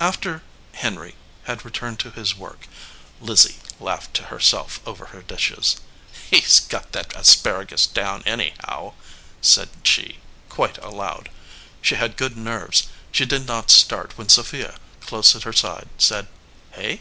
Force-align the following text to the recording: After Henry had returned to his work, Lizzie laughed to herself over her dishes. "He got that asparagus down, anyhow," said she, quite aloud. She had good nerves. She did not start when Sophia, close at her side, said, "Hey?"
After 0.00 0.44
Henry 0.74 1.16
had 1.46 1.64
returned 1.64 1.98
to 1.98 2.12
his 2.12 2.36
work, 2.36 2.68
Lizzie 3.20 3.56
laughed 3.80 4.14
to 4.14 4.26
herself 4.26 4.78
over 4.86 5.06
her 5.06 5.20
dishes. 5.20 5.78
"He 6.30 6.44
got 6.68 6.92
that 6.92 7.12
asparagus 7.16 7.88
down, 7.88 8.22
anyhow," 8.24 8.92
said 9.42 9.70
she, 9.82 10.20
quite 10.48 10.78
aloud. 10.78 11.28
She 11.82 11.96
had 11.96 12.16
good 12.16 12.36
nerves. 12.36 12.84
She 13.10 13.26
did 13.26 13.48
not 13.48 13.68
start 13.68 14.16
when 14.16 14.28
Sophia, 14.28 14.76
close 15.00 15.34
at 15.34 15.42
her 15.42 15.52
side, 15.52 15.88
said, 15.98 16.28
"Hey?" 16.70 17.00